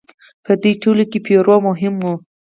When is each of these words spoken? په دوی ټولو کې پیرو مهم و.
په 0.45 0.51
دوی 0.61 0.73
ټولو 0.83 1.03
کې 1.11 1.19
پیرو 1.25 1.55
مهم 1.67 1.95
و. 2.03 2.05